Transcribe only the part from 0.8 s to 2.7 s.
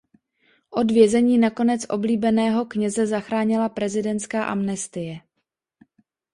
vězení nakonec oblíbeného